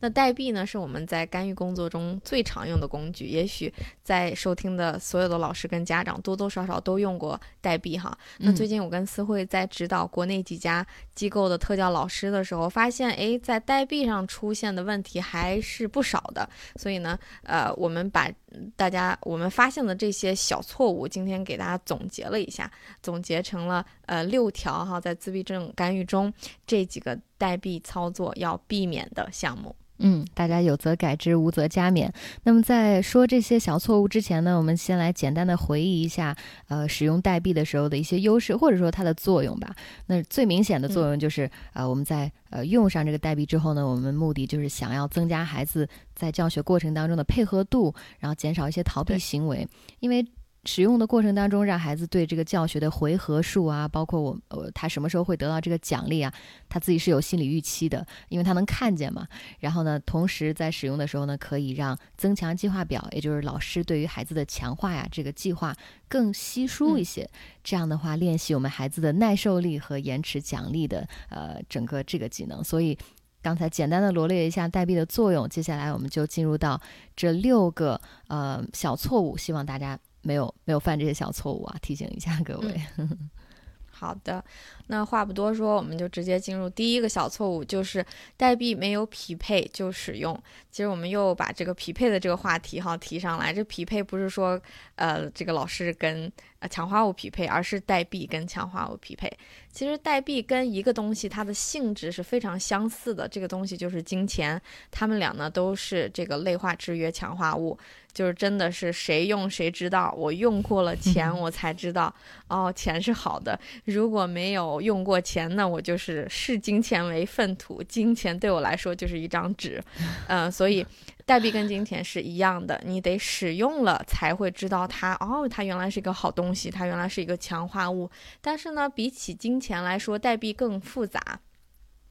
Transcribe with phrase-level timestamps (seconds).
[0.00, 3.26] 那代币呢，是我们在干预工作中最常用的工具。
[3.26, 3.72] 也许
[4.02, 8.16] 在收听的所有的老师跟家长多多少少都用过代币哈。
[8.38, 16.48] 那最近我跟思慧在指导国内几家机构的特教老师的时候，发现哎，在代币上出现的问题还是不少的。
[16.76, 18.30] 所以呢，呃，我们把
[18.76, 22.70] 大家我们发现的这些小错误，今天给大家总结了一下，
[23.02, 26.32] 总结成了呃六条哈，在自闭症干预中
[26.66, 29.74] 这几个代币操作要避免的项目。
[30.00, 32.08] 嗯，大家有则改之，无则加勉。
[32.44, 36.36] 那么在说这些小错误之前呢，我们先来简单的回忆一下，
[36.68, 39.74] 呃，使用代币的时候的一些优势，或者说它的作用吧。
[40.06, 49.66] 那最明显的作用就是，呃，我们在呃用上这个代币之后呢，我们目的就是想要增加孩子在教学过程当中的配合度，然后减少一些逃避行为，
[49.98, 50.24] 因为。
[50.64, 56.32] 使用的过程当中，让孩子对这个教学的回合数啊，包括我呃他什么时候会得到这个奖励啊，
[56.68, 59.26] 他自己是有心理预期的，因为他能看见嘛。
[59.60, 65.74] 然后呢，同时在使用的时候呢，可以让增强计划表，也就是老师对于孩子的强化呀，这个计划
[66.06, 67.26] 更稀疏一些。
[67.64, 72.62] 这样的话，练习我们孩子的耐受力和延迟奖励的呃整个这个技能。
[72.62, 72.98] 所以
[73.40, 76.78] 刚才简单的罗列一下代币的作用，接下来我们就进入到
[77.16, 79.98] 这六个呃小错误，希望大家。
[80.28, 81.74] 没有没有犯这些小错误啊！
[81.80, 82.78] 提醒一下各位。
[83.90, 84.44] 好的，
[84.88, 88.04] 那话不多说，我们就直接进入第一个小错误，就是
[88.36, 90.38] 代币没有匹配就使用。
[90.70, 93.52] 其实我们又把这个匹配的这个话题哈提上来。
[93.52, 94.60] 这匹配不是说
[94.96, 99.30] 呃这个老师跟呃强化物匹配，而是代币跟强化物匹配。
[99.70, 104.60] 其实代币跟一个东西它的性质是非常相似的，这个东西就是金钱，
[104.90, 107.78] 它们俩呢都是这个类化制约强化物。
[108.10, 112.12] 就是真的是谁用谁知道，我用过了钱，我才知道
[112.48, 113.56] 哦，钱是好的。
[113.84, 119.80] 如果没有用过钱，那我就是视金钱为粪土，金钱对我来说就是一张纸。
[120.26, 120.84] 嗯， 所以
[121.28, 128.10] 代币跟金钱是一样的，你得使用了才会知道它哦，它原来是一个好东西，它原来是一个强化物。
[128.40, 131.20] 但是呢，比起金钱来说，代币更复杂。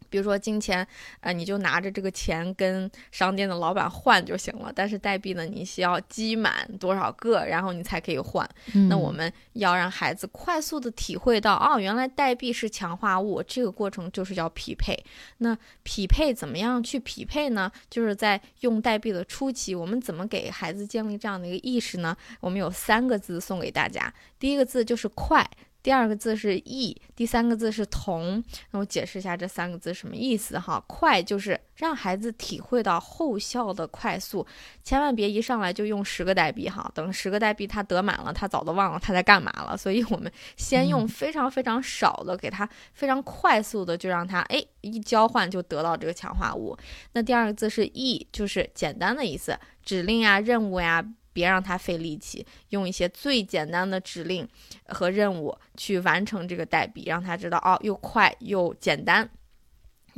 [0.10, 0.86] 比如说金钱，
[1.20, 4.72] 呃，你就拿着这个钱跟商店的老板换就行了。
[4.74, 8.48] 但是代币呢，你需要积满多少个，然后你才可以换。
[8.90, 14.98] 那我们要让孩子快速的体会到，哦，原来代币是强化物，这个过程就是叫匹配。
[15.40, 17.72] 那匹配怎么样去匹配呢？
[17.90, 22.16] 就是在用代币的初期，我们怎么给孩子建立这样的一个意识呢？
[22.40, 25.48] 我们有三个字送给大家，第一个字就是快。
[25.84, 28.44] 第二个字是易，第三个字是同。
[28.72, 30.84] 那我解释一下这三个字什么意思哈？
[30.86, 34.46] 快就是让孩子体会到后效的快速，
[34.84, 39.78] 千万别一上来就用十个代币哈，等十个代币他得满了，他早都忘了他在干嘛了。
[39.78, 46.78] 所以我们先用非常非常少的，给他非常快速的就让他哎一交换就得到这个强化物。
[47.14, 51.06] 那第二个字是易，就是简单的意思，指令呀、任务呀。
[51.38, 54.48] 别让他费力气，用一些最简单的指令
[54.88, 59.30] 和任务去完成这个代币，让他知道哦，又快又简单。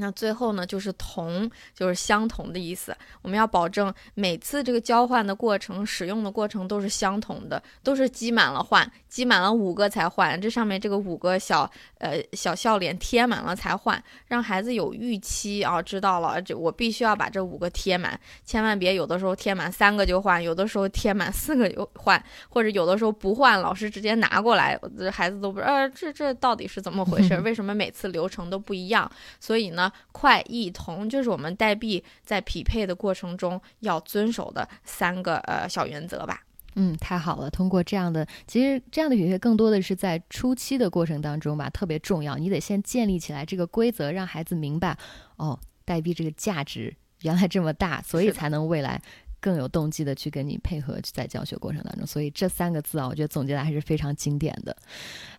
[0.01, 2.95] 那最后呢，就是同，就是相同的意思。
[3.21, 10.39] 我们要保证每次这个交换的过程、使用的过程都是相同的，都是积满了换，积满了五个才换。
[10.39, 27.37] 这上面这个五个小呃小笑脸贴满了才换，让孩子有预期啊，知道了，这我必须要把这五个贴满，千万别有的时候贴满三个就换，有的时候贴满四个就换，或者有的时候不换，老师直接拿过来，这孩子都不知道这这到底是怎么回事？
[27.43, 29.11] 为什么每次流程都不一样？
[29.41, 29.88] 所以呢。
[30.11, 36.41] 快、易、同，就是我们代币在匹配的过程中要遵守的三个呃小原则吧。
[36.75, 37.49] 嗯，太好了。
[37.49, 42.37] 通过这样的，其实这样的匹配更多的是在初期的过程当中吧，特别重要。
[42.37, 44.95] 你得先建立起来这个规则，让孩子明白
[45.37, 49.01] 哦，代币这个价值原来这么大，所以才能未来
[49.41, 52.05] 更有动机的去跟你配合在教学过程当中。
[52.05, 54.73] 所以这三个字啊，我觉得总结的还是非常经典的。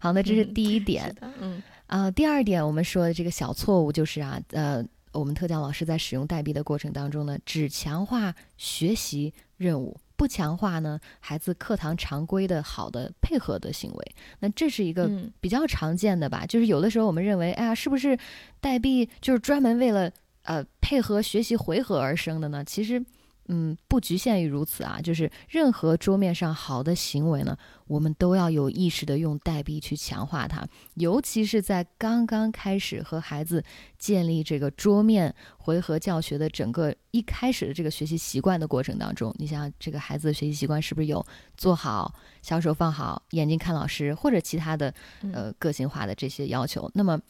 [0.00, 1.14] 好，那这是第一点。
[1.40, 1.62] 嗯。
[1.90, 14.14] 啊，第二点，我们说的这个小错误就是啊，呃，我们特教老师在使用代币的过程当中呢，只强化学习任务，不强化呢孩子课堂常规的好的配合的行为。
[14.38, 15.10] 那这是一个
[15.40, 16.46] 比较常见的吧？
[16.46, 18.16] 就是有的时候我们认为，哎呀，是不是
[18.60, 20.08] 代币就是专门为了
[20.44, 22.64] 呃配合学习回合而生的呢？
[22.64, 23.04] 其实。
[23.52, 27.58] 嗯，不局限于如此啊，就是任何桌面上好的行为呢，
[27.88, 30.64] 我们都要有意识的用代币去强化它，
[30.94, 33.64] 尤其是在刚刚开始和孩子
[33.98, 41.26] 建立这个桌面回合教学的整个一开始的这个学习习惯的过程当中，你想这个孩子的学习习惯是不是有
[41.56, 44.94] 坐好、小手放好、眼睛看老师或者其他的
[45.32, 46.88] 呃个性化的这些要求？
[46.94, 47.20] 那么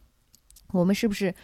[0.73, 1.35] 我们是不是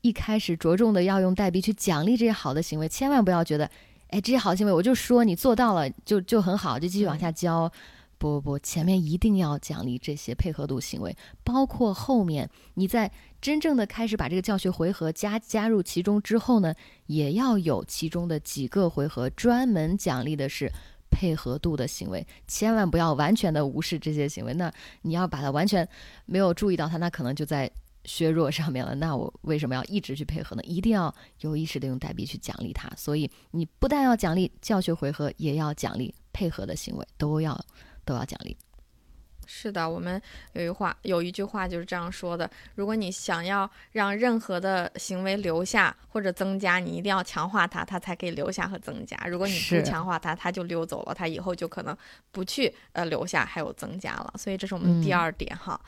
[0.00, 2.88] 一开始着重的要用代币去奖励这些好的行为？
[2.88, 3.70] 千万不要觉得。
[4.14, 7.68] 哎，这些好行为，我就说你做到了，就就很好，就继续往下教。
[8.16, 16.72] 不不不，前面一定要奖励这些配合度行为，包括后面你在真正的开始把这个教学回合加加入其中之后呢，
[17.06, 20.70] 也要有其中的几个回合专门奖励的是
[21.10, 24.54] 配合度的行为，千万不要完全的无视这些行为。
[24.54, 24.72] 那
[25.02, 25.86] 你要把它完全
[26.24, 27.68] 没有注意到它，那可能就在。
[28.04, 30.62] 削弱上面了，那我为什么要一直去配合呢？
[30.64, 32.88] 一定要有意识的用代币去奖励他。
[32.96, 37.58] 所以你不但要奖励教学回合，也要奖励配合的行为，都要
[38.04, 38.56] 都要奖励。
[39.46, 40.20] 是的，我们
[40.52, 49.16] 有一话有一句话就是这样说的：如果你想要让任何的行为留下或者增加，你一定要强化它，它才可以留下和增加。
[49.26, 51.96] 如果你不强化它，它就溜走了，它以后就可能
[52.30, 54.32] 不去呃留下还有增加了。
[54.38, 55.80] 所以这是我们第二点哈。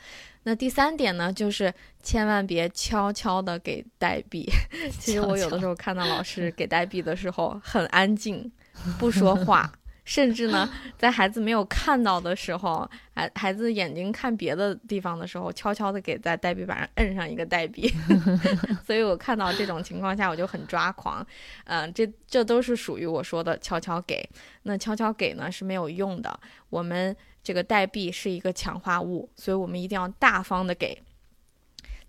[0.43, 4.49] 那第三点呢，就是千万别悄悄的给代币。
[4.99, 8.49] 其实我有的时候看到老师 给代币的时候很安静，
[8.97, 9.69] 不说话。
[10.07, 10.67] 甚至呢，
[10.97, 17.93] 在孩子没有看到的时候，孩孩子眼睛看别的地方的时候，悄悄的给在代币板上摁上一个代币。
[18.87, 21.25] 所以我看到这种情况下，我就很抓狂。
[21.65, 24.27] 嗯，这这都是属于我说的悄悄给。
[24.63, 26.39] 那悄悄给呢是没有用的。
[26.69, 27.13] 我们
[27.43, 30.97] 这个代币是一个强化物，所以我们一定要大方的给。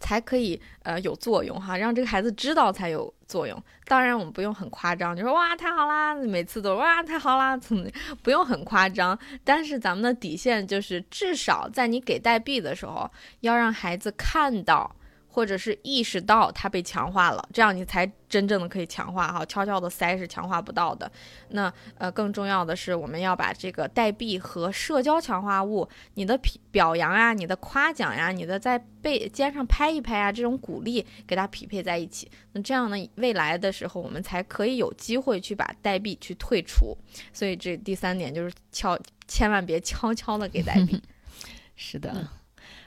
[0.00, 3.62] 才可以呃有作用哈，让这个孩子知道才有作用。
[3.84, 7.84] 当然我们不用很夸张，就说哇太好啦，每次都哇太好啦，怎么
[8.22, 9.18] 不用很夸张。
[9.44, 13.10] 但是咱们的底线就是，至少在你给代币的时候，
[13.40, 14.94] 要让孩子看到。
[15.38, 19.46] 或者是意识到它被强化了，这样你才真正的可以强化哈。
[19.46, 21.08] 悄悄的塞是强化不到的。
[21.50, 32.28] 那呃，更重要的是，我们要把这个代币和社交强化物，你的表表扬啊，你的夸奖呀，你的在背肩上拍一拍啊，这种鼓励给它匹配在一起。
[32.54, 36.98] 那这样呢，未来的时候我们才可以有机会去把代币去退出。
[37.32, 38.98] 所以这第三点就是悄，
[39.28, 41.00] 千万别悄悄的给代币。
[41.76, 42.28] 是的。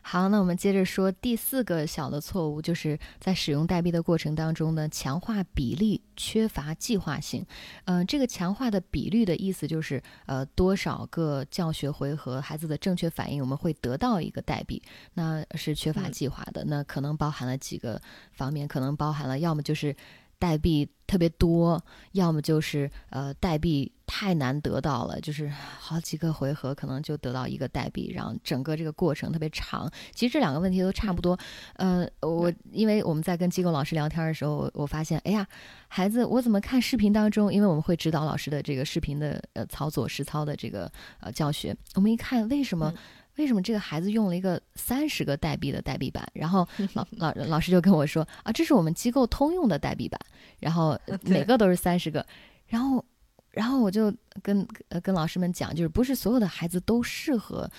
[0.01, 7.45] 好，那我们接着说第四个小的错误，就是在使用代币的过程当中呢，强化比例缺乏计划性。
[7.85, 14.81] 嗯，这个强化的比率的意思就是，呃，多少个教学回合孩子的正确反应，我们会得到一个代币，
[15.13, 16.65] 那是缺乏计划的。
[16.65, 18.01] 那可能包含了几个
[18.31, 19.95] 方面，可能包含了要么就是。
[20.41, 21.79] 代币特别多，
[22.13, 25.47] 要么就是呃代币太难得到了，就是
[25.79, 29.89] 好几个回合可能就得到一个代币，然后整个这个过程特别长。
[30.13, 31.39] 其实这两个问题都差不多。
[31.77, 35.47] 呃，我因为我们在跟机构老师聊天的时候，我发现，哎呀，
[35.87, 37.53] 孩子，我怎么看视频当中？
[37.53, 40.91] 因为我们会指导老师的这个视频的呃操作实操的这个
[41.21, 42.93] 呃教学，我们一看为什么？
[43.37, 46.27] 为什么这个孩子用了一个三十个代币的代币版？
[46.33, 50.19] 然后 老老老师就跟我说啊，这是我们机构通用的代币版，
[50.59, 52.25] 然后 每个都是三十个。
[52.67, 53.03] 然后，
[53.51, 57.69] 然后我就跟呃跟老师们讲，就是不是所有的孩子都适合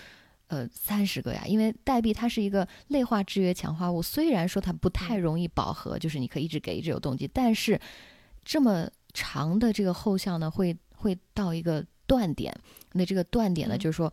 [0.48, 1.44] 呃三十个呀？
[1.46, 7.80] 因为代币它是一个类化制约强化物，虽然说它不太容易饱和，就是你可以一直给一直有动机，但是
[8.44, 12.54] 这么长的这个后效呢，会会到一个断点。
[12.92, 14.12] 那这个断点呢，就是说。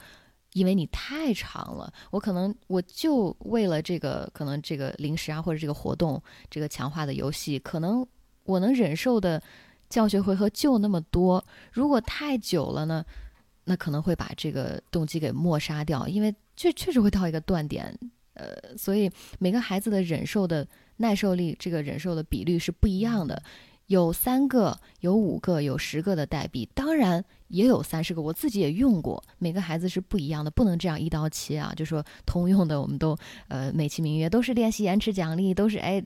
[0.53, 8.03] 因为你太长了，我可能我就为了这个，可能这个零食啊，或者这个活动，这个强化的游戏，可能
[8.45, 9.39] 我能忍受的
[9.89, 11.43] 教学回合就那么多。
[11.71, 13.03] 如果太久了呢，
[13.65, 17.97] 那可能会把这个动机给抹杀掉，因为确确实会到一个断点。
[18.35, 20.65] 呃，所以每个孩子的忍受的
[20.97, 23.41] 耐受力，这个忍受的比率是不一样的。
[23.87, 29.21] 有三个、有五个、有十个的代币，当然也有三十个，我自己也用过。
[29.39, 31.73] 每个孩子是不一样的，不能这样一刀切啊！
[31.75, 33.17] 就说通用的，我们都
[33.47, 36.01] 呃美其名曰都是练习延迟奖励，都是哎，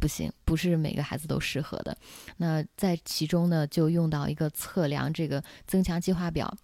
[0.00, 1.96] 不行，不是每个孩子都适合的。
[2.36, 6.54] 那在其中呢，就用到一个测量这个增强计划表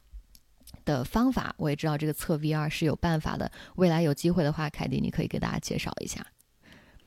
[0.84, 1.54] 的方法。
[1.56, 6.26] 我也知道这个测 VR 是有办法的，未来有机会的话，凯迪你可以给大家介绍一下。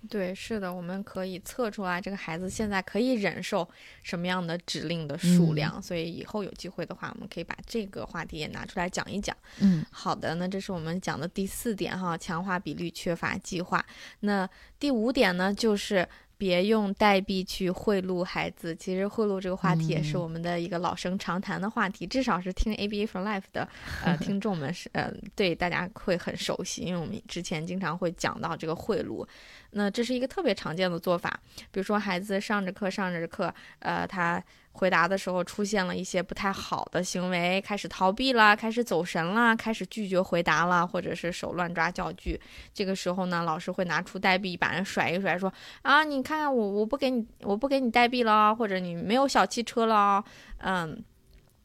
[0.10, 3.68] 对，是的，我们可以测出来这个孩子现在可以忍受
[4.02, 9.36] 什么样的指令的数量，所以以后有机会的话，我们可以把这个话题也拿出来讲一讲。
[9.60, 13.86] 嗯，好的，那这是我们讲的第四点哈，强化比率缺乏计划。
[14.20, 16.08] 那第五点呢，就是。
[16.44, 18.76] 别用代币去贿赂孩子。
[18.76, 23.66] 其实贿赂这个话题也是嗯我们的一个老生常谈的话题，至少是听 ABA for Life 的
[24.04, 29.26] 呃听众们是呃对大家会很熟悉，因为我们之前经常会讲到这个贿赂。
[29.72, 31.40] 那这是一个特别常见的做法，
[31.72, 42.40] 比如说孩子上着课上着课，呃，他回答的时候出现了一些不太好的行为，开始逃避了，开始走神了，开始拒绝回答了，或者是手乱抓教具。
[42.74, 45.52] 这个时候呢，老师会拿出代币把人甩一甩，说
[45.84, 50.24] 啊，你看看我，我不给你，我不给你代币了，或者你没有小汽车了，
[50.58, 51.04] 嗯。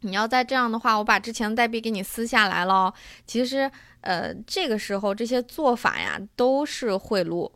[0.02, 2.94] 你要再这样的话，我把之前的代币给你撕下来了。
[3.26, 3.68] 其实，
[4.02, 7.50] 呃，这个时候这些做法呀，都是贿赂。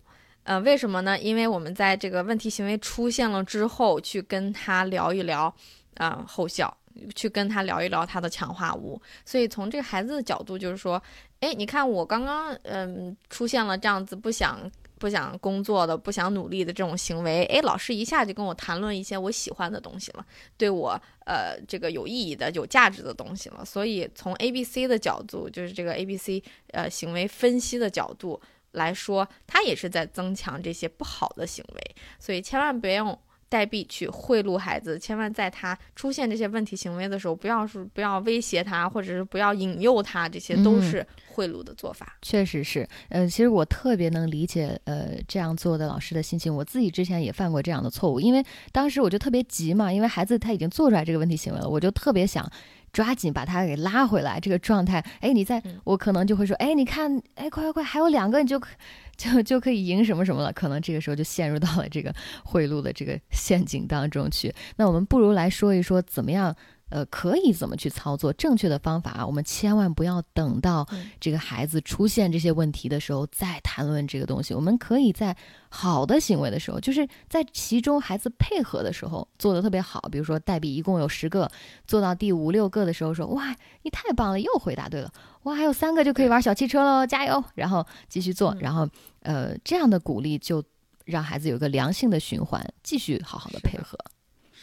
[0.44, 1.16] 呃，为什么呢？
[1.18, 5.54] 因为我们在这个问题行为出现了之后，去跟他聊一聊，
[5.94, 6.76] 啊、后效，
[7.14, 9.00] 去跟他聊一聊他的强化物。
[9.24, 11.00] 所以从这个孩子的角度，就是说，
[11.38, 14.68] 哎，你看我刚刚，嗯，出现了这样子不想
[14.98, 23.64] 不想工作的、不想努力的这种行为，哎，老师一下就跟我谈论一些我喜欢的东西了，对我呃这个有意义的、有价值的东西了。
[23.64, 28.40] 所以从 A、B、C 的角度，就是这个 A、B、C 呃行为分析的角度。
[28.72, 42.16] 来说，它也是在增强这些不好的行为，所以千万别用代币去贿赂孩子，千万在他出现这些问题行为的时候，不要是不要威胁他，或者是不要引诱他，这些都嗯是贿赂的做法。
[42.22, 46.54] 确实是，呃，其实我特别能理解，呃，这样做的老师的心情。
[46.54, 52.50] 我自己之前也犯过这样的错误，因为当时我就特别急嘛，因为孩子他已经做出来这个问题行为了，我就特别想
[52.92, 55.04] 抓紧把他给拉回来这个状态。
[55.20, 58.68] 哎，你在嗯我可能就会说，哎，你看，哎，快快快，还有两个你就可
[59.16, 60.52] 就就可以赢什么什么了。
[60.52, 64.54] 可能这个时候就陷入到了这个贿赂的这个陷阱当中去。
[64.76, 66.54] 那我们不如来说一说怎么样。
[66.92, 68.30] 呃，可以怎么去操作？
[68.34, 74.52] 正确的方法啊，我们千万不要等到嗯这个孩子出现这些问题的时候再谈论这个东西。
[74.52, 75.34] 我们可以在
[75.70, 80.00] 好的行为的时候，就是在其中孩子配合的时候做的特别好。
[80.12, 81.50] 比如说代币一共有十个，
[81.86, 85.10] 做到第五六个的时候说：“哇，你太棒了，又回答对了！
[85.44, 88.86] 哇，还有三个就可以玩小汽车喽，加油！”然后继续做，嗯然后
[89.20, 90.62] 呃，这样的鼓励就
[91.06, 93.98] 让孩子有一个良性的循环，继续好好的配合。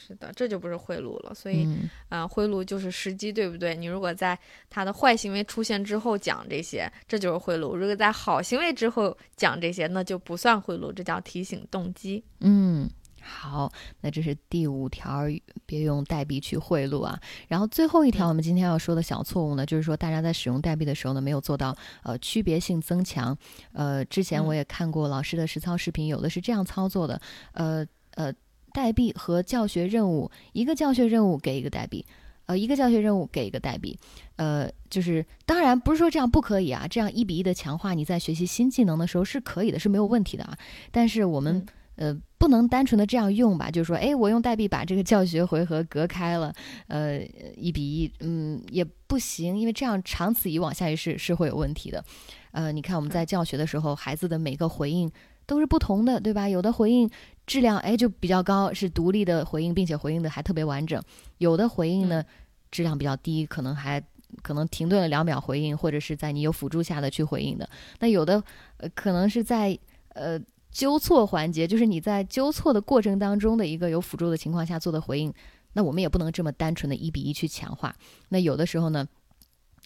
[0.09, 1.33] 是的，这就不是贿赂了。
[1.35, 3.75] 所以，嗯呃，贿赂就是时机，对不对？
[3.75, 4.37] 你如果在
[4.67, 12.23] 他的坏行为出现之后讲这些，这就是贿赂；如果在好行为之后讲这些，那就不算贿赂，这叫提醒动机。
[12.39, 12.89] 嗯，
[13.21, 15.25] 好，那这是第五条，
[15.67, 17.19] 别用代币去贿赂啊。
[17.47, 23.37] 然后最后一条，嗯我们今天要说的小错误呢，就是说大家在使用代币的时候呢，没有做到呃区别性增强。
[23.73, 27.21] 呃，之前我嗯也看过老师的实操视频，有的是这样操作的，
[27.53, 27.85] 呃
[28.15, 28.33] 呃，
[28.73, 32.05] 代币和教学任务，一个教学任务给一个代币。
[32.45, 33.95] 呃，一个教学任务给一个代币，
[34.37, 40.57] 呃，就是当然不是说这样不可以啊，这样一比一的强化你在学习新技能的时候是可以的，是没有问题的啊。
[40.89, 41.63] 但是我们、
[41.95, 46.51] 呃不能单纯的这样用吧，就是说，哎，我用代币把这个教学回合隔开了，
[46.87, 47.19] 呃，
[47.57, 52.03] 一比一，嗯，也不行，因为这样长此以往下去是是会有问题的。
[52.51, 55.11] 呃，你看我们在教学的时候，孩子的每个回应
[55.49, 56.47] 都是不同的，对吧？
[56.47, 57.09] 有的回应
[57.47, 61.01] 质量哎就比较高，是独立的回应，并且回应的还特别完整；
[61.39, 62.23] 有的回应呢、
[62.69, 63.99] 质量比较低，可能还
[64.43, 67.67] 可能停顿了两秒回应，或者是在你有辅助下的去回应的。
[67.99, 68.43] 那有的
[68.77, 69.75] 呃可能是在
[70.09, 70.39] 呃
[70.69, 75.33] 纠错环节，就是你在纠错的过程当中的一个有辅助的情况下做的回应。
[75.73, 77.95] 那我们也不能这么单纯的一比一去强化。
[78.29, 79.07] 那有的时候呢，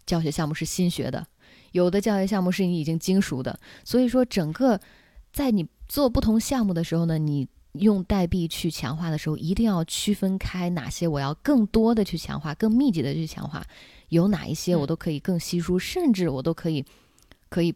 [0.05, 1.25] 教学项目是新学的，
[1.71, 4.79] 有的教学项目是你已经精熟的，所以说整个
[5.33, 13.65] 在你做不同项目的时候呢，你用代币去强化的时候，一定要区分开哪些我要更多的去强化，更密集的去强化，
[14.09, 16.85] 有哪一些我嗯都可以更稀疏，甚至我都可以
[17.49, 17.73] 可以。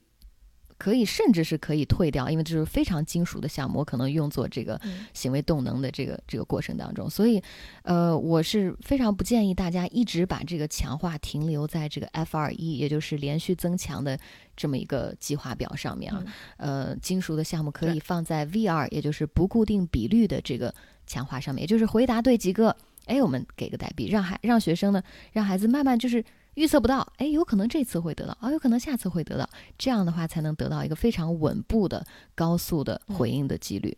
[0.77, 5.05] 可以，甚至是可以退掉，因为这是非常金属的项目，我可能用作这个嗯。
[5.13, 7.41] 行为动能的这个这个过程当中，所以，
[7.81, 14.19] 呃，我是非常不建议大家一直把这个强化停留在这个 F 二一，也就是连续增强的
[14.55, 16.23] 这么一个计划表上面啊。
[16.57, 20.73] 呃，金属的项目可以放在 V 二，也就是不固定比率的这个
[21.07, 26.23] 强化上面，也就是回答对几个，哎，我们给个代币，让孩让学生呢，让孩子慢慢就是
[26.57, 29.47] 预测不到，哎，有可能这次会得到，哦，有可能下次会得到，
[29.77, 33.95] 这样的话才能得到一个非常稳步的、高速的回应的几率。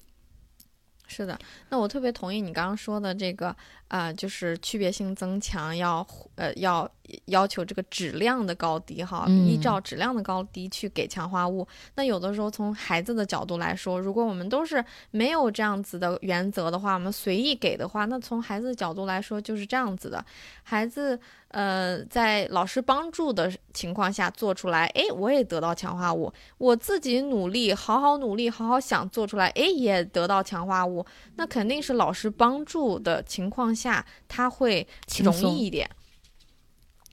[1.07, 1.39] 是的，
[1.69, 3.55] 那我特别同意你刚刚说的这个，
[3.87, 6.87] 啊，就是区别性增强要呃要
[7.25, 11.67] 要求这个质量的高低哈，嗯依照质量的高低去给强化物。
[11.95, 20.23] 那有的时候从孩子的角度来说，如果我们都是没有这样子的原则的话，我们随意给的话，那从孩子的角度来说就是这样子的，
[20.63, 21.19] 孩子。
[21.49, 26.31] 呃，在老师帮助的情况下做出来，哎，我也得到强化物。
[26.59, 31.03] 我自己努力，好好努力，好好想做出来，哎，也得到强化物。
[31.37, 34.87] 那肯定是老师帮助的情况下，他会
[35.23, 35.89] 容易一点，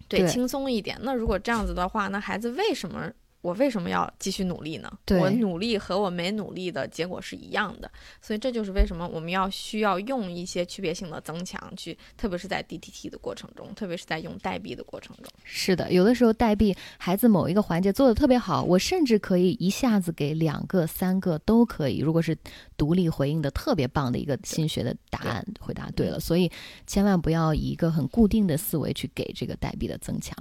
[0.08, 0.96] 对，轻松一点。
[1.02, 3.10] 那如果这样子的话，那孩子为什么
[3.46, 4.90] 我为什么要继续努力呢？
[5.20, 7.88] 我努力和我没努力的结果是一样的，
[8.20, 15.26] 所以这就是为什么我们要需要用一些区别性的增强去，特别是在 DTT 的过程中，特别是在用代币的过程中。
[15.44, 22.00] 是的，有的时候代币孩子某一个环节做的特别好，我甚至可以一下子给两个、三个都可以。
[22.00, 22.36] 如果是
[22.76, 26.50] 独立回应的特别棒的一个新学的答案回答对了，所以
[26.84, 30.36] 千万不要以一个很固定的思维去给这个代币的增强。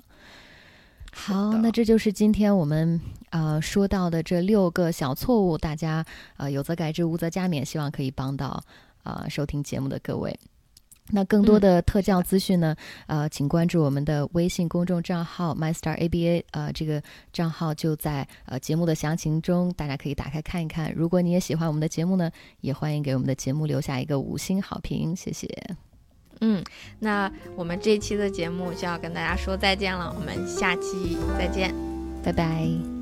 [1.17, 6.05] 好，那这就是今天我们呃说到的这六个小错误，大家
[6.35, 8.61] 呃有则改之，无则加勉，希望可以帮到
[9.03, 10.37] 呃收听节目的各位。
[11.11, 12.75] 那更多嗯的特教资讯呢，
[13.07, 20.91] 呃，请关注我们的微信公众账号 MyStarABA，呃，这个账号就在呃节目的详情中，大家可以打开看一看。
[20.93, 22.29] 如果你也喜欢我们的节目呢，
[22.59, 25.47] 也欢迎给我们的节目留下一个五星好评，谢谢。
[26.41, 26.63] 嗯，
[26.99, 31.73] 那我们这一期的节目就要跟大家说再见了，我们下期再见。
[32.23, 32.94] 拜拜。